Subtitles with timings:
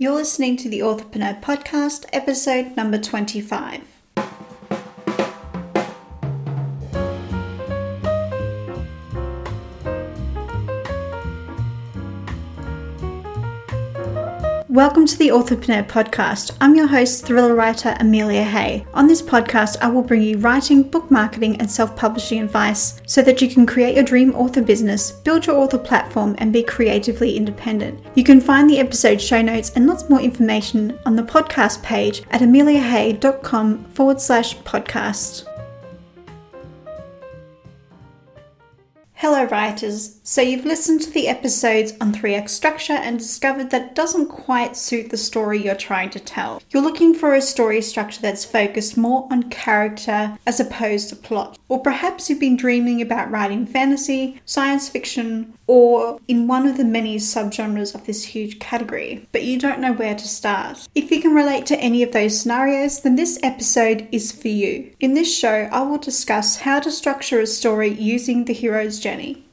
[0.00, 3.99] You're listening to the Authorpreneur Podcast, episode number 25.
[14.70, 16.56] Welcome to the Authorpreneur Podcast.
[16.60, 18.86] I'm your host, thriller writer Amelia Hay.
[18.94, 23.20] On this podcast, I will bring you writing, book marketing, and self publishing advice so
[23.22, 27.36] that you can create your dream author business, build your author platform, and be creatively
[27.36, 28.00] independent.
[28.14, 32.22] You can find the episode show notes and lots more information on the podcast page
[32.30, 35.49] at ameliahay.com forward slash podcast.
[39.20, 40.18] Hello, writers.
[40.22, 44.28] So, you've listened to the episodes on three act structure and discovered that it doesn't
[44.28, 46.62] quite suit the story you're trying to tell.
[46.70, 51.58] You're looking for a story structure that's focused more on character as opposed to plot.
[51.68, 56.84] Or perhaps you've been dreaming about writing fantasy, science fiction, or in one of the
[56.84, 60.88] many subgenres of this huge category, but you don't know where to start.
[60.94, 64.92] If you can relate to any of those scenarios, then this episode is for you.
[64.98, 69.09] In this show, I will discuss how to structure a story using the hero's journey.
[69.10, 69.49] Jenny.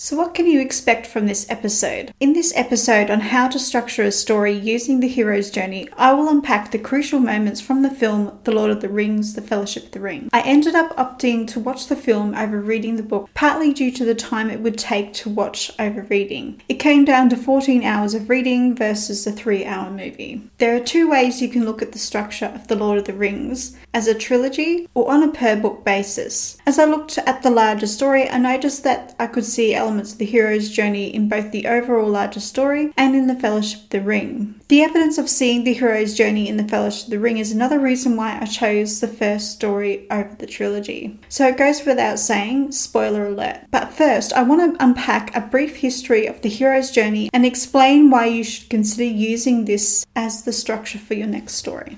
[0.00, 2.14] So, what can you expect from this episode?
[2.20, 6.28] In this episode on how to structure a story using the hero's journey, I will
[6.28, 9.90] unpack the crucial moments from the film The Lord of the Rings, The Fellowship of
[9.90, 10.28] the Ring.
[10.32, 14.04] I ended up opting to watch the film over reading the book, partly due to
[14.04, 16.62] the time it would take to watch over reading.
[16.68, 20.48] It came down to 14 hours of reading versus a 3 hour movie.
[20.58, 23.14] There are two ways you can look at the structure of The Lord of the
[23.14, 26.56] Rings as a trilogy or on a per book basis.
[26.66, 30.18] As I looked at the larger story, I noticed that I could see elements of
[30.18, 34.02] the hero's journey in both the overall larger story and in the Fellowship of the
[34.02, 34.60] Ring.
[34.68, 37.78] The evidence of seeing the hero's journey in the Fellowship of the Ring is another
[37.78, 41.18] reason why I chose the first story over the trilogy.
[41.30, 43.60] So it goes without saying, spoiler alert.
[43.70, 48.10] But first, I want to unpack a brief history of the hero's journey and explain
[48.10, 51.96] why you should consider using this as the structure for your next story.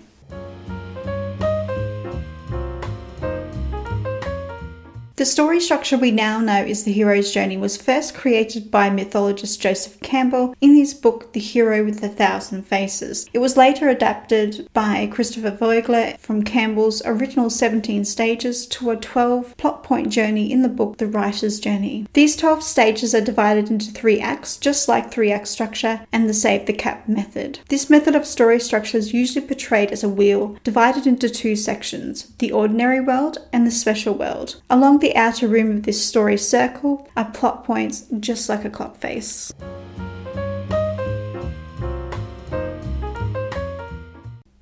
[5.21, 9.61] The story structure we now know is the hero's journey was first created by mythologist
[9.61, 13.29] Joseph Campbell in his book The Hero with a Thousand Faces.
[13.35, 19.59] It was later adapted by Christopher Vogler from Campbell's original 17 stages to a 12
[19.59, 22.07] plot point journey in the book The Writer's Journey.
[22.15, 26.33] These 12 stages are divided into three acts, just like three act structure and the
[26.33, 27.59] Save the Cat method.
[27.69, 32.33] This method of story structure is usually portrayed as a wheel divided into two sections
[32.39, 34.63] the ordinary world and the special world.
[34.71, 38.71] Along the the outer rim of this story circle are plot points just like a
[38.71, 39.53] clock face.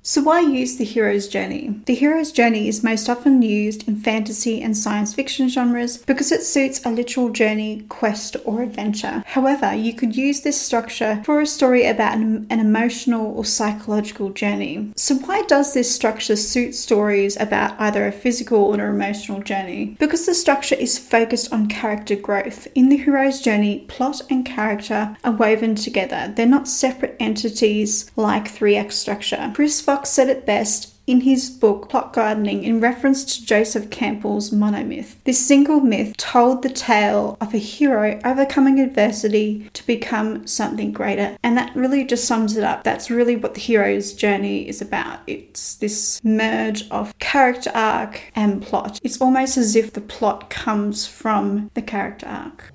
[0.09, 1.81] So, why use the hero's journey?
[1.85, 6.41] The hero's journey is most often used in fantasy and science fiction genres because it
[6.41, 9.23] suits a literal journey, quest, or adventure.
[9.27, 14.31] However, you could use this structure for a story about an, an emotional or psychological
[14.31, 14.91] journey.
[14.95, 19.95] So, why does this structure suit stories about either a physical or an emotional journey?
[19.99, 22.67] Because the structure is focused on character growth.
[22.73, 28.47] In the hero's journey, plot and character are woven together, they're not separate entities like
[28.47, 29.51] three act structure.
[29.53, 33.89] Chris Fox Fox said it best in his book Plot Gardening in reference to Joseph
[33.89, 35.15] Campbell's monomyth.
[35.25, 41.37] This single myth told the tale of a hero overcoming adversity to become something greater.
[41.43, 42.85] And that really just sums it up.
[42.85, 45.19] That's really what the hero's journey is about.
[45.27, 49.01] It's this merge of character arc and plot.
[49.03, 52.71] It's almost as if the plot comes from the character arc.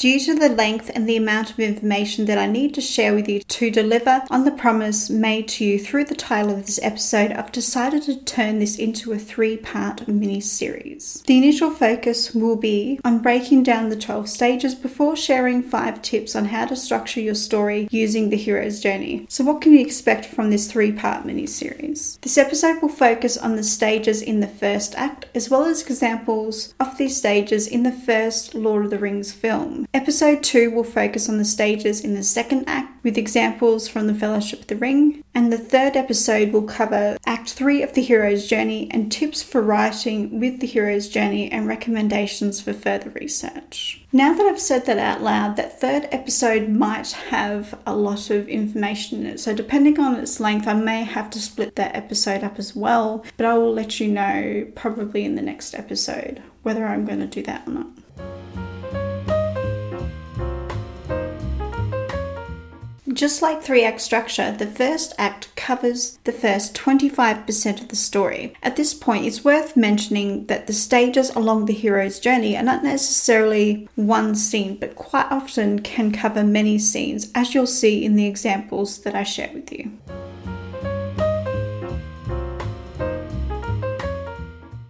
[0.00, 3.28] Due to the length and the amount of information that I need to share with
[3.28, 7.32] you to deliver on the promise made to you through the title of this episode,
[7.32, 11.22] I've decided to turn this into a three part mini series.
[11.26, 16.34] The initial focus will be on breaking down the 12 stages before sharing five tips
[16.34, 19.26] on how to structure your story using the hero's journey.
[19.28, 22.16] So, what can you expect from this three part mini series?
[22.22, 26.72] This episode will focus on the stages in the first act as well as examples
[26.80, 29.86] of these stages in the first Lord of the Rings film.
[29.92, 34.14] Episode 2 will focus on the stages in the second act with examples from the
[34.14, 38.46] Fellowship of the Ring, and the third episode will cover Act 3 of the hero's
[38.46, 44.04] journey and tips for writing with the hero's journey and recommendations for further research.
[44.12, 48.48] Now that I've said that out loud, that third episode might have a lot of
[48.48, 52.44] information in it, so depending on its length, I may have to split that episode
[52.44, 56.86] up as well, but I will let you know probably in the next episode whether
[56.86, 57.88] I'm going to do that or not.
[63.20, 68.54] Just like three act structure, the first act covers the first 25% of the story.
[68.62, 72.82] At this point, it's worth mentioning that the stages along the hero's journey are not
[72.82, 78.24] necessarily one scene, but quite often can cover many scenes, as you'll see in the
[78.24, 79.98] examples that I share with you.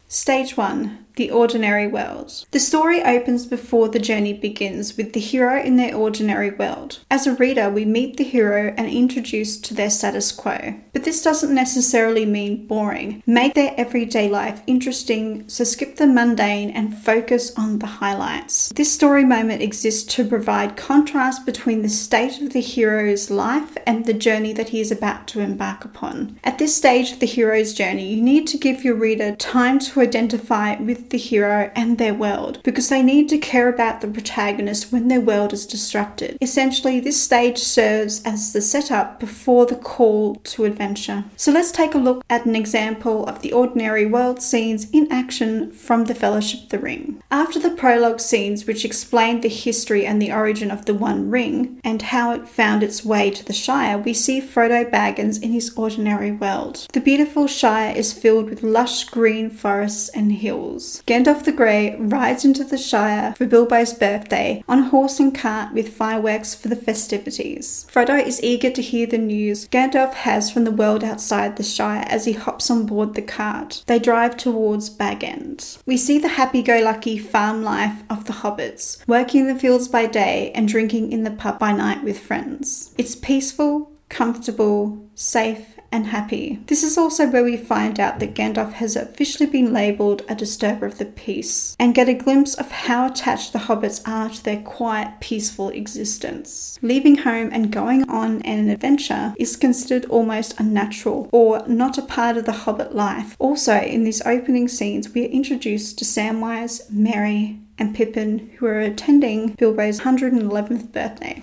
[0.06, 2.46] Stage 1 the ordinary world.
[2.50, 6.98] The story opens before the journey begins with the hero in their ordinary world.
[7.10, 10.74] As a reader, we meet the hero and introduced to their status quo.
[10.92, 13.22] But this doesn't necessarily mean boring.
[13.26, 18.70] Make their everyday life interesting, so skip the mundane and focus on the highlights.
[18.70, 24.04] This story moment exists to provide contrast between the state of the hero's life and
[24.04, 26.38] the journey that he is about to embark upon.
[26.44, 30.00] At this stage of the hero's journey, you need to give your reader time to
[30.00, 34.92] identify with the hero and their world because they need to care about the protagonist
[34.92, 36.36] when their world is disrupted.
[36.40, 41.24] Essentially, this stage serves as the setup before the call to adventure.
[41.36, 45.72] So let's take a look at an example of the ordinary world scenes in action
[45.72, 47.22] from the Fellowship of the Ring.
[47.30, 51.80] After the prologue scenes, which explain the history and the origin of the One Ring
[51.84, 55.72] and how it found its way to the Shire, we see Frodo Baggins in his
[55.76, 56.86] ordinary world.
[56.92, 60.89] The beautiful Shire is filled with lush green forests and hills.
[61.06, 65.72] Gandalf the Grey rides into the Shire for Bilbo's birthday on a horse and cart
[65.72, 67.86] with fireworks for the festivities.
[67.92, 72.04] Frodo is eager to hear the news Gandalf has from the world outside the Shire
[72.08, 73.84] as he hops on board the cart.
[73.86, 75.78] They drive towards Bag End.
[75.86, 80.06] We see the happy go lucky farm life of the hobbits, working the fields by
[80.06, 82.94] day and drinking in the pub by night with friends.
[82.98, 86.60] It's peaceful, comfortable, safe, and happy.
[86.66, 90.86] This is also where we find out that Gandalf has officially been labelled a disturber
[90.86, 94.62] of the peace and get a glimpse of how attached the hobbits are to their
[94.62, 96.78] quiet, peaceful existence.
[96.82, 102.36] Leaving home and going on an adventure is considered almost unnatural or not a part
[102.36, 103.36] of the hobbit life.
[103.38, 108.80] Also, in these opening scenes, we are introduced to Samwise, Merry, and Pippin, who are
[108.80, 111.42] attending Bilbo's 111th birthday.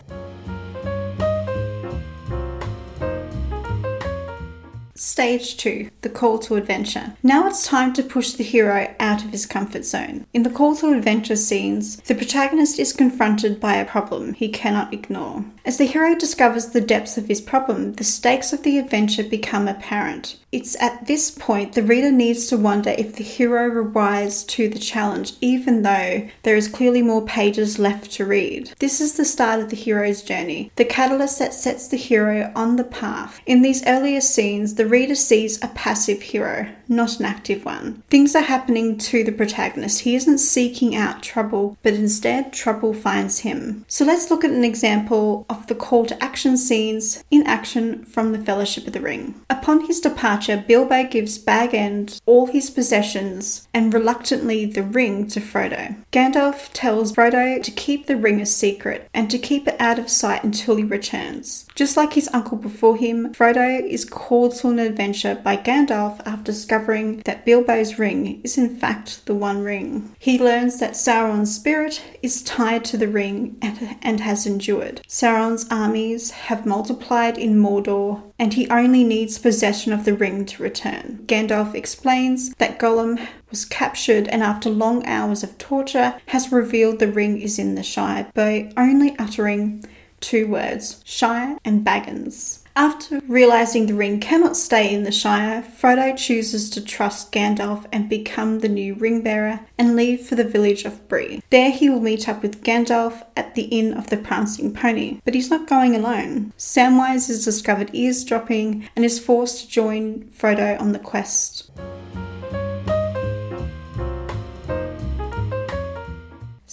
[4.99, 7.13] Stage 2 The Call to Adventure.
[7.21, 10.25] Now it's time to push the hero out of his comfort zone.
[10.33, 14.93] In the Call to Adventure scenes, the protagonist is confronted by a problem he cannot
[14.93, 15.45] ignore.
[15.65, 19.67] As the hero discovers the depths of his problem, the stakes of the adventure become
[19.67, 20.37] apparent.
[20.51, 24.79] It's at this point the reader needs to wonder if the hero rise to the
[24.79, 28.71] challenge, even though there is clearly more pages left to read.
[28.79, 32.77] This is the start of the hero's journey, the catalyst that sets the hero on
[32.77, 33.41] the path.
[33.45, 38.03] In these earlier scenes, the reader sees a passive hero, not an active one.
[38.09, 40.01] Things are happening to the protagonist.
[40.01, 43.85] He isn't seeking out trouble, but instead trouble finds him.
[43.87, 48.31] So let's look at an example of the call to action scenes in action from
[48.31, 49.35] the Fellowship of the Ring.
[49.49, 55.39] Upon his departure, Bilbo gives Bag End all his possessions and reluctantly the ring to
[55.39, 55.95] Frodo.
[56.11, 60.09] Gandalf tells Frodo to keep the ring a secret and to keep it out of
[60.09, 61.67] sight until he returns.
[61.75, 66.51] Just like his uncle before him, Frodo is called to an adventure by Gandalf after
[66.51, 66.76] discovering
[67.25, 70.15] that Bilbo's ring is in fact the One Ring.
[70.19, 75.01] He learns that Sauron's spirit is tied to the ring and, and has endured.
[75.07, 80.63] Sauron's armies have multiplied in Mordor, and he only needs possession of the ring to
[80.63, 81.23] return.
[81.25, 87.11] Gandalf explains that Gollum was captured and after long hours of torture has revealed the
[87.11, 89.83] ring is in the Shire by only uttering
[90.19, 92.63] two words, Shire and Baggins.
[92.77, 98.07] After realizing the ring cannot stay in the Shire, Frodo chooses to trust Gandalf and
[98.07, 101.41] become the new ring bearer and leave for the village of Bree.
[101.49, 105.33] There he will meet up with Gandalf at the Inn of the Prancing Pony, but
[105.33, 106.53] he's not going alone.
[106.55, 111.71] Samwise is discovered eavesdropping and is forced to join Frodo on the quest.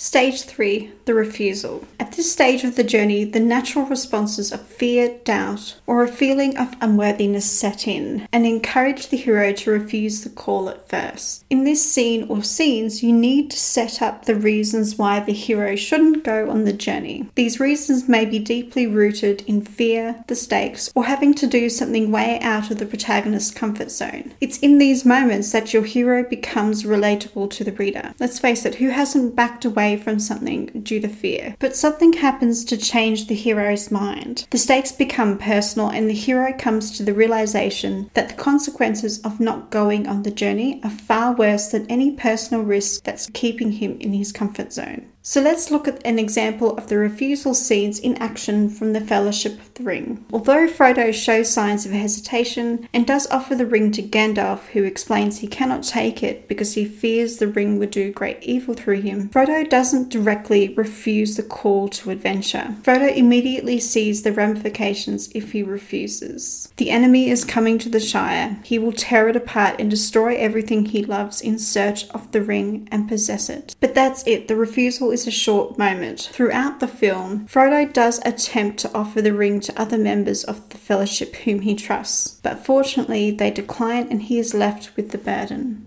[0.05, 1.87] Stage 3 The Refusal.
[1.99, 6.59] At this stage of the journey, the natural responses of fear, doubt, or a feeling
[6.59, 11.47] of unworthiness set in and encourage the hero to refuse the call at first.
[11.49, 15.75] In this scene or scenes, you need to set up the reasons why the hero
[15.75, 17.31] shouldn't go on the journey.
[17.35, 22.13] These reasons may be deeply rooted in fear, the stakes, or having to do something
[22.13, 24.35] way out of the protagonist's comfort zone.
[24.39, 28.13] It's in these moments that your hero becomes relatable to the reader.
[28.21, 31.57] Let's face it, who hasn't backed away from something due to fear.
[31.59, 34.47] But something happens to change the hero's mind.
[34.51, 39.41] The stakes become personal, and the hero comes to the realization that the consequences of
[39.41, 43.99] not going on the journey are far worse than any personal risk that's keeping him
[44.01, 45.11] in his comfort zone.
[45.27, 49.59] So let's look at an example of the refusal scenes in action from the Fellowship
[49.59, 50.23] of the Ring.
[50.31, 55.39] Although Frodo shows signs of hesitation and does offer the ring to Gandalf, who explains
[55.39, 59.31] he cannot take it because he fears the ring would do great evil through him,
[59.31, 62.77] Frodo doesn't directly refuse the call to adventure.
[62.83, 66.71] Frodo immediately sees the ramifications if he refuses.
[66.77, 68.59] The enemy is coming to the Shire.
[68.63, 72.87] He will tear it apart and destroy everything he loves in search of the ring
[72.93, 73.75] and possess it.
[73.81, 76.29] But that's it, the refusal is a short moment.
[76.33, 80.77] Throughout the film, Frodo does attempt to offer the ring to other members of the
[80.77, 85.87] Fellowship whom he trusts, but fortunately they decline and he is left with the burden.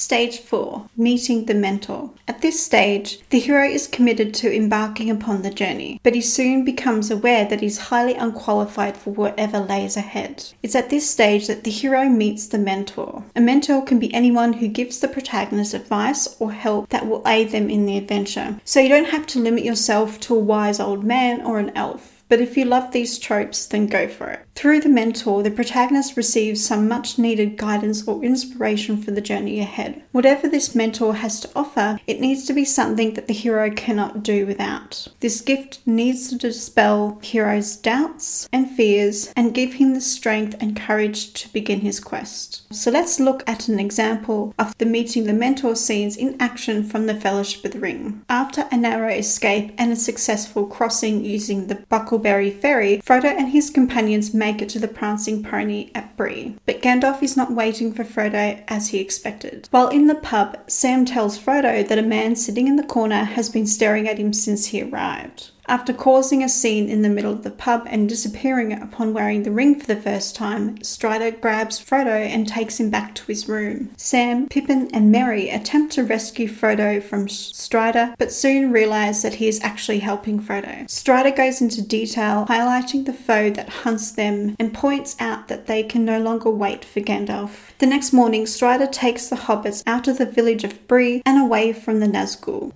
[0.00, 2.10] Stage 4 Meeting the Mentor.
[2.28, 6.64] At this stage, the hero is committed to embarking upon the journey, but he soon
[6.64, 10.50] becomes aware that he's highly unqualified for whatever lays ahead.
[10.62, 13.24] It's at this stage that the hero meets the mentor.
[13.34, 17.50] A mentor can be anyone who gives the protagonist advice or help that will aid
[17.50, 21.02] them in the adventure, so you don't have to limit yourself to a wise old
[21.02, 22.18] man or an elf.
[22.28, 24.46] But if you love these tropes, then go for it.
[24.58, 29.60] Through the mentor, the protagonist receives some much needed guidance or inspiration for the journey
[29.60, 30.02] ahead.
[30.10, 34.24] Whatever this mentor has to offer, it needs to be something that the hero cannot
[34.24, 35.06] do without.
[35.20, 40.76] This gift needs to dispel hero's doubts and fears and give him the strength and
[40.76, 42.64] courage to begin his quest.
[42.74, 47.06] So let's look at an example of the meeting the mentor scenes in action from
[47.06, 48.24] the Fellowship of the Ring.
[48.28, 53.70] After a narrow escape and a successful crossing using the Bucklebury Ferry, Frodo and his
[53.70, 56.56] companions make it to the Prancing Pony at Bree.
[56.66, 59.68] But Gandalf is not waiting for Frodo as he expected.
[59.70, 63.50] While in the pub, Sam tells Frodo that a man sitting in the corner has
[63.50, 65.50] been staring at him since he arrived.
[65.68, 69.50] After causing a scene in the middle of the pub and disappearing upon wearing the
[69.50, 73.90] ring for the first time, Strider grabs Frodo and takes him back to his room.
[73.98, 79.46] Sam, Pippin, and Merry attempt to rescue Frodo from Strider, but soon realize that he
[79.46, 80.88] is actually helping Frodo.
[80.88, 85.82] Strider goes into detail, highlighting the foe that hunts them and points out that they
[85.82, 87.76] can no longer wait for Gandalf.
[87.78, 91.74] The next morning, Strider takes the hobbits out of the village of Bree and away
[91.74, 92.72] from the Nazgul.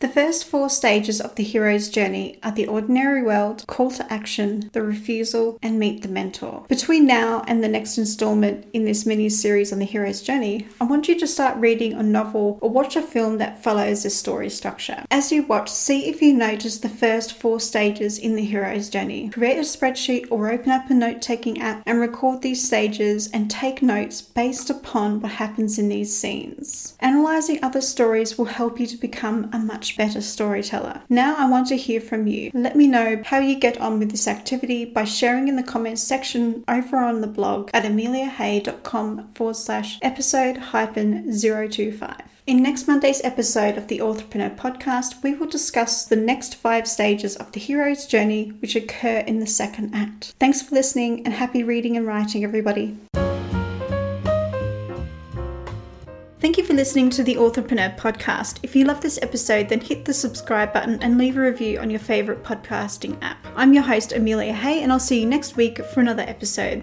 [0.00, 4.70] The first four stages of the hero's journey are the ordinary world, call to action,
[4.72, 6.64] the refusal, and meet the mentor.
[6.68, 10.84] Between now and the next installment in this mini series on the hero's journey, I
[10.84, 14.48] want you to start reading a novel or watch a film that follows this story
[14.48, 15.04] structure.
[15.10, 19.28] As you watch, see if you notice the first four stages in the hero's journey.
[19.28, 23.50] Create a spreadsheet or open up a note taking app and record these stages and
[23.50, 26.96] take notes based upon what happens in these scenes.
[27.00, 31.02] Analyzing other stories will help you to become a much better storyteller.
[31.08, 32.50] Now I want to hear from you.
[32.54, 36.02] Let me know how you get on with this activity by sharing in the comments
[36.02, 42.30] section over on the blog at ameliahay.com forward slash episode hyphen 025.
[42.46, 47.36] In next Monday's episode of the Authorpreneur podcast, we will discuss the next five stages
[47.36, 50.34] of the hero's journey which occur in the second act.
[50.40, 52.96] Thanks for listening and happy reading and writing, everybody.
[56.40, 58.60] Thank you for listening to the Authorpreneur podcast.
[58.62, 61.90] If you love this episode, then hit the subscribe button and leave a review on
[61.90, 63.46] your favourite podcasting app.
[63.56, 66.82] I'm your host, Amelia Hay, and I'll see you next week for another episode.